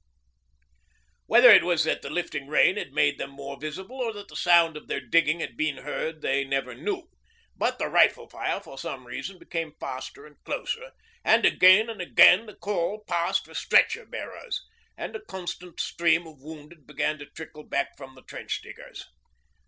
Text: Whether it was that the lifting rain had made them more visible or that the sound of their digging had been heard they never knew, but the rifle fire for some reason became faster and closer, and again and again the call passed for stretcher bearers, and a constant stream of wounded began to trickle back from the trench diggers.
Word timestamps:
Whether 1.27 1.51
it 1.51 1.63
was 1.63 1.83
that 1.83 2.01
the 2.01 2.09
lifting 2.09 2.47
rain 2.47 2.75
had 2.75 2.91
made 2.91 3.19
them 3.19 3.29
more 3.29 3.59
visible 3.59 3.97
or 3.97 4.11
that 4.13 4.29
the 4.29 4.35
sound 4.35 4.75
of 4.75 4.87
their 4.87 4.99
digging 4.99 5.41
had 5.41 5.55
been 5.55 5.77
heard 5.83 6.23
they 6.23 6.43
never 6.43 6.73
knew, 6.73 7.07
but 7.55 7.77
the 7.77 7.85
rifle 7.85 8.27
fire 8.27 8.59
for 8.59 8.79
some 8.79 9.05
reason 9.05 9.37
became 9.37 9.75
faster 9.79 10.25
and 10.25 10.43
closer, 10.43 10.93
and 11.23 11.45
again 11.45 11.87
and 11.87 12.01
again 12.01 12.47
the 12.47 12.55
call 12.55 13.03
passed 13.07 13.45
for 13.45 13.53
stretcher 13.53 14.07
bearers, 14.07 14.65
and 14.97 15.15
a 15.15 15.21
constant 15.23 15.79
stream 15.79 16.25
of 16.25 16.41
wounded 16.41 16.87
began 16.87 17.19
to 17.19 17.27
trickle 17.27 17.63
back 17.63 17.95
from 17.95 18.15
the 18.15 18.23
trench 18.23 18.59
diggers. 18.63 19.05